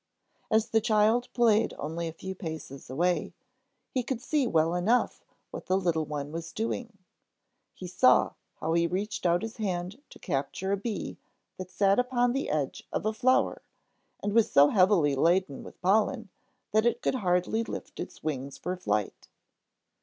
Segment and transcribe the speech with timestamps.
[0.49, 3.33] As the child played only a few paces away,
[3.91, 6.97] he could see well enough what the little one was doing.
[7.75, 11.17] He saw how he reached out his hand to capture a bee
[11.59, 13.61] that sat upon the edge of a flower
[14.23, 16.29] and was so heavily laden with pollen
[16.71, 19.27] that it could hardly lift its wings for flight.